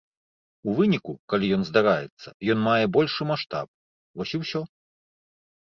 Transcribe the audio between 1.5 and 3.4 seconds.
ён здараецца, ён мае большы